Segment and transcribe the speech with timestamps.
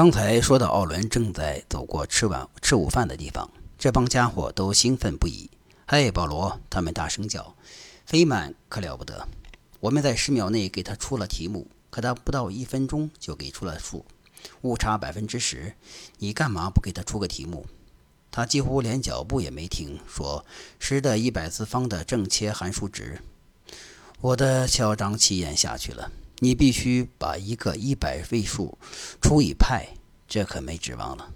[0.00, 5.50] 刚才说到，奥伦正在走过吃晚吃午饭的地方，这帮家伙都兴奋不已。
[5.86, 6.58] 嘿，保罗！
[6.70, 7.54] 他们大声叫。
[8.06, 9.28] 菲曼可了不得，
[9.78, 14.06] 我们在十秒内给他出了题目，可他不到一分钟就给出了数，
[14.62, 15.74] 误差百分之十。
[16.16, 17.66] 你干嘛不给他出个题目？
[18.30, 20.46] 他几乎连脚步也没停，说
[20.80, 23.20] ：“十的一百次方的正切函数值。”
[24.22, 26.10] 我的嚣张气焰下去了。
[26.42, 28.78] 你必须把一个一百位数
[29.20, 29.88] 除以派，
[30.26, 31.30] 这可没指望了。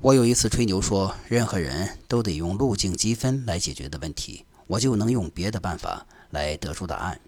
[0.00, 7.20] 我有一次吹牛说，任何人都得用路径积分来解决的问题，我就能用别的办法来得出答案。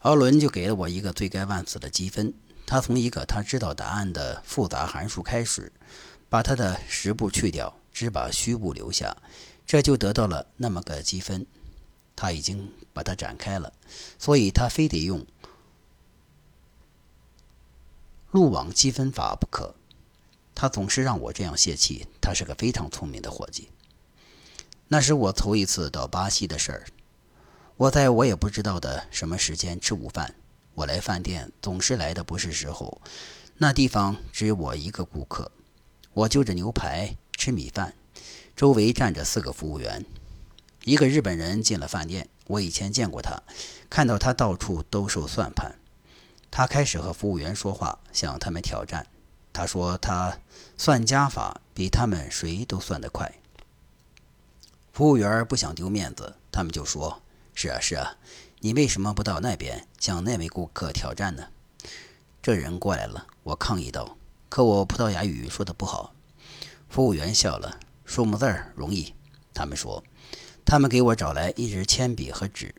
[0.00, 2.32] 奥伦就给了我一个罪该万死的积分。
[2.64, 5.70] 他从一个他知道答案的复杂函数开始，
[6.30, 9.14] 把他的实部去掉，只把虚部留下，
[9.66, 11.46] 这就得到了那么个积分。
[12.16, 13.70] 他已经把它展开了，
[14.18, 15.26] 所以他非得用。
[18.36, 19.74] 路网积分法不可，
[20.54, 22.06] 他总是让我这样泄气。
[22.20, 23.70] 他是个非常聪明的伙计。
[24.88, 26.84] 那是我头一次到巴西的事儿。
[27.78, 30.34] 我在我也不知道的什么时间吃午饭。
[30.74, 33.00] 我来饭店总是来的不是时候。
[33.56, 35.50] 那地方只有我一个顾客。
[36.12, 37.94] 我就着牛排吃米饭，
[38.54, 40.04] 周围站着四个服务员。
[40.84, 43.42] 一个日本人进了饭店，我以前见过他，
[43.88, 45.78] 看到他到处兜售算盘。
[46.56, 49.06] 他开始和服务员说话，向他们挑战。
[49.52, 50.38] 他说他
[50.78, 53.30] 算加法比他们谁都算得快。
[54.90, 57.20] 服务员不想丢面子，他们就说
[57.52, 58.16] ：“是啊，是啊，
[58.60, 61.46] 你为什么不到那边向那位顾客挑战呢？”
[62.40, 64.16] 这人过来了，我抗议道
[64.48, 66.14] ：“可我葡萄牙语说的不好。”
[66.88, 69.14] 服务员笑了：“数目字儿容易。”
[69.52, 70.02] 他们说
[70.64, 72.74] ：“他们给我找来一支铅笔和纸。”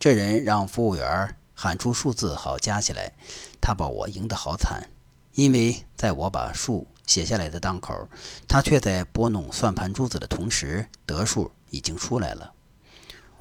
[0.00, 1.36] 这人让服务员。
[1.62, 3.12] 喊出数字好加起来，
[3.60, 4.88] 他把我赢得好惨，
[5.34, 8.08] 因为在我把数写下来的当口，
[8.48, 12.50] 他却在拨弄算盘珠子的同时，得数已经出来了。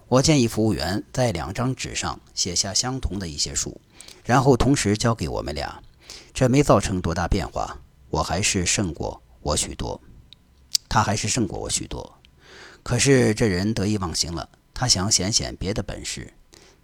[0.09, 3.79] 我建议服务员在两张纸上写下相同的一些数，
[4.25, 5.81] 然后同时交给我们俩，
[6.33, 7.79] 这没造成多大变化。
[8.09, 10.01] 我还是胜过我许多，
[10.89, 12.19] 他还是胜过我许多。
[12.83, 16.33] 可是这人得意忘形了，他想显显别的本事。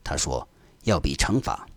[0.01, 0.47] 他说。
[0.85, 1.68] 要比乘法，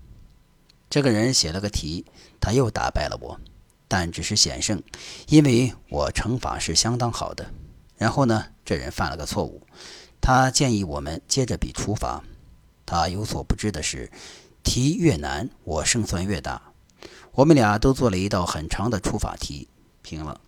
[0.88, 2.04] 这个人写了个题，
[2.38, 3.41] 他又打败了我，
[3.88, 4.82] 但只是险胜，
[5.28, 7.50] 因为我乘法是相当好的。
[7.97, 9.66] 然后呢，这人犯了个错误，
[10.20, 12.22] 他建议我们接着比除法。
[12.84, 14.10] 他有所不知的是，
[14.62, 16.60] 题越难，我胜算越大。
[17.32, 19.68] 我们俩都做了一道很长的除法题，
[20.02, 20.41] 平了。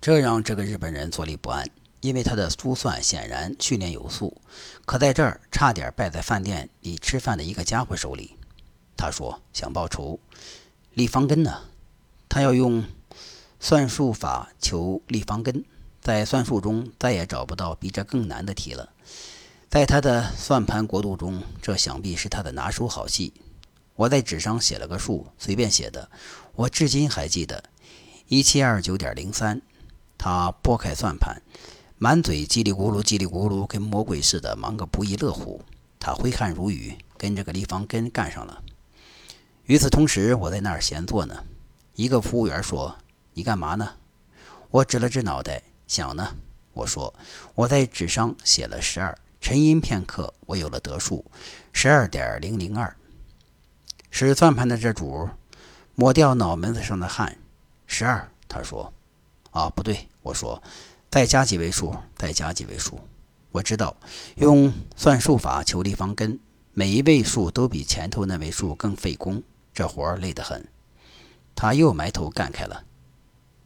[0.00, 1.68] 这让这个日本人坐立不安。
[2.00, 4.40] 因为他的珠算显然训练有素，
[4.86, 8.36] 可在这儿差点败在饭店里吃饭的一个家伙手里。
[8.96, 10.18] 他说想报仇，
[10.94, 11.62] 立方根呢？
[12.28, 12.84] 他要用
[13.58, 15.64] 算术法求立方根，
[16.00, 18.90] 在算术中再也找不到比这更难的题了。
[19.68, 23.32] 在他的算盘国度中，这想必是他的拿手好戏。
[23.94, 26.10] 我在纸上写了个数，随便写的，
[26.54, 27.62] 我至今还记得
[28.28, 29.60] 一七二九点零三。
[30.16, 31.42] 他拨开算盘。
[32.02, 35.62] 满嘴叽里咕噜，叽里咕噜，跟魔鬼似的，忙个不亦乐乎。
[35.98, 38.62] 他挥汗如雨，跟这个立方根干上了。
[39.66, 41.44] 与此同时，我在那儿闲坐呢。
[41.94, 42.96] 一个服务员说
[43.34, 43.96] ：“你干嘛呢？”
[44.72, 46.34] 我指了指脑袋，想呢。
[46.72, 47.12] 我说
[47.54, 51.22] ：“我在纸上写了十二。”沉吟片刻，我有了得数：
[51.70, 52.96] 十二点零零二。
[54.10, 55.28] 使算盘的这主
[55.94, 57.36] 抹掉脑门子上的汗。
[57.86, 58.90] 十二，他说
[59.52, 60.62] ：“啊，不对。”我说。
[61.10, 63.00] 再加几位数，再加几位数。
[63.50, 63.96] 我知道
[64.36, 66.38] 用算术法求立方根，
[66.72, 69.42] 每一位数都比前头那位数更费工，
[69.74, 70.68] 这活儿累得很。
[71.56, 72.84] 他又埋头干开了，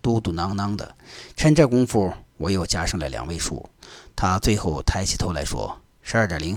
[0.01, 0.97] 嘟嘟囔囔的。
[1.37, 3.69] 趁这功夫，我又加上了两位数。
[4.17, 6.57] 他最后抬起头来说：“十二点零。”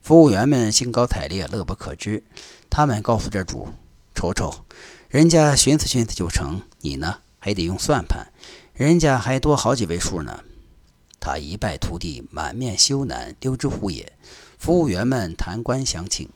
[0.00, 2.24] 服务员们兴高采烈，乐不可支。
[2.70, 3.68] 他们告诉这主
[4.16, 4.64] ：“瞅瞅，
[5.10, 8.32] 人家寻思寻思就成，你呢，还得用算盘。”
[8.72, 10.44] 人家还多好几位数呢，
[11.18, 14.12] 他一败涂地，满面羞赧，溜之乎也。
[14.56, 16.28] 服务员们弹冠相庆。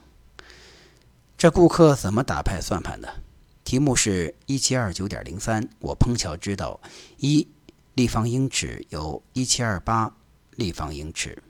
[1.38, 3.22] 这顾客怎么打牌算盘的？
[3.62, 5.68] 题目是一七二九点零三。
[5.78, 6.80] 我碰巧知道
[7.18, 7.48] 一
[7.94, 10.14] 立方英尺有一七二八
[10.50, 11.42] 立方英尺，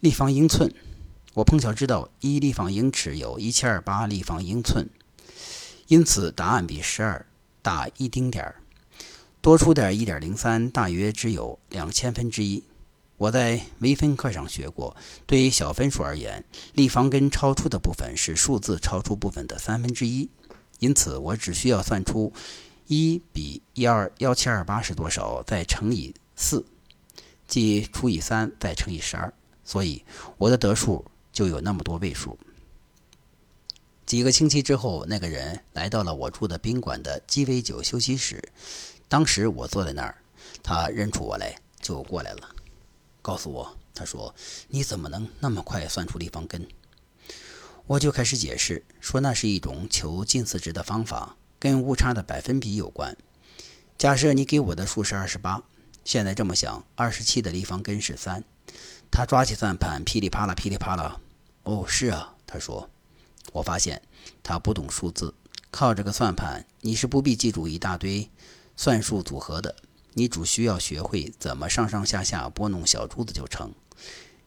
[0.00, 0.74] 立方英寸。
[1.34, 4.88] 我碰巧知道一立方英尺有一七二八立方英寸，
[5.88, 7.24] 因此答案比十二。
[7.64, 8.56] 大一丁点儿，
[9.40, 12.64] 多出点一点零三，大约只有两千分之一。
[13.18, 14.96] 我在微分课上学过，
[15.26, 16.44] 对于小分数而言，
[16.74, 20.28] 立方根超出的部分是数字超出部分的三分之一。
[20.80, 22.32] 因此，我只需要算出
[22.88, 26.66] 一比一二幺七二八是多少，再乘以四，
[27.46, 29.32] 即除以三再乘以十二，
[29.62, 30.04] 所以
[30.36, 32.36] 我的得数就有那么多位数。
[34.12, 38.46] 几个星期之后，那个人来到了我住的宾馆的鸡尾酒休息室。
[39.08, 40.14] 当时我坐在那儿，
[40.62, 42.50] 他认出我来就过来了，
[43.22, 44.34] 告诉我，他说
[44.68, 46.68] ：“你怎么能那么快算出立方根？”
[47.88, 53.16] 我就开始解释，说那是一种求近似值的方法，跟误差的百分比有关。
[53.96, 55.62] 假设你给我的数是二十八，
[56.04, 58.44] 现在这么想，二十七的立方根是三。
[59.10, 61.18] 他抓起算盘，噼里啪啦，噼里啪啦。
[61.62, 62.90] 哦，是啊，他说。
[63.52, 64.02] 我发现
[64.42, 65.34] 他不懂数字，
[65.70, 68.28] 靠这个算盘，你是不必记住一大堆
[68.76, 69.76] 算术组合的，
[70.14, 73.72] 你只需要学会怎么上上下下拨弄小珠子就成。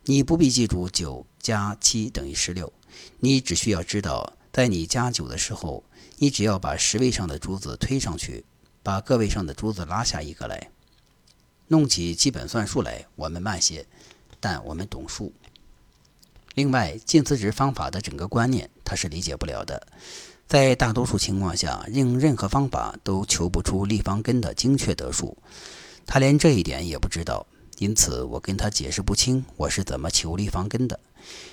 [0.03, 2.71] 你不必记住九加七等于十六。
[3.19, 5.83] 你只需要知道，在你加九的时候，
[6.17, 8.45] 你只要把十位上的珠子推上去，
[8.83, 10.69] 把个位上的珠子拉下一个来。
[11.67, 13.85] 弄起基本算术来，我们慢些，
[14.39, 15.33] 但我们懂数。
[16.55, 19.85] 另外，近似值方法的整个观念，他是理解不了的。
[20.47, 25.37] 在大多数情况下，用任何方法都求不出立方根的精确得数，
[26.05, 27.45] 他连这一点也不知道。
[27.77, 30.97] 因此，我跟他解释不清我是怎么求立方根的，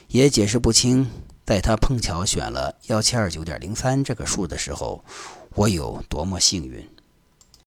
[0.07, 1.11] 也解释不清。
[1.45, 5.05] 在他碰巧选了幺七二九点零三这个数的时候，
[5.57, 6.89] 我有多么幸运。